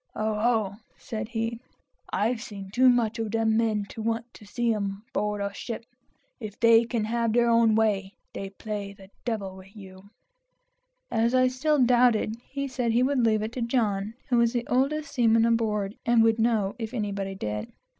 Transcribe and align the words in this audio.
"Oh 0.15 0.33
ho!" 0.33 0.75
said 0.97 1.27
he; 1.27 1.59
"I've 2.11 2.41
seen 2.41 2.71
too 2.71 2.89
much 2.89 3.19
of 3.19 3.29
them 3.29 3.55
men 3.55 3.85
to 3.89 4.01
want 4.01 4.25
to 4.33 4.47
see 4.47 4.73
'em 4.73 5.03
'board 5.13 5.41
a 5.41 5.53
ship. 5.53 5.85
If 6.39 6.59
they 6.59 6.85
can't 6.85 7.05
have 7.05 7.33
their 7.33 7.47
own 7.47 7.75
way, 7.75 8.15
they'll 8.33 8.49
play 8.49 8.93
the 8.93 9.11
d 9.25 9.31
l 9.33 9.55
with 9.55 9.75
you." 9.75 10.09
As 11.11 11.35
I 11.35 11.49
still 11.49 11.77
doubted, 11.77 12.35
he 12.49 12.67
said 12.67 12.93
he 12.93 13.03
would 13.03 13.23
leave 13.23 13.43
it 13.43 13.51
to 13.51 13.61
John, 13.61 14.15
who 14.29 14.37
was 14.37 14.53
the 14.53 14.65
oldest 14.65 15.11
seaman 15.13 15.45
aboard, 15.45 15.93
and 16.03 16.23
would 16.23 16.39
know, 16.39 16.73
if 16.79 16.95
anybody 16.95 17.35
did. 17.35 17.71